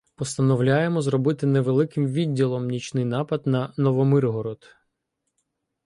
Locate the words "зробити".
1.01-1.45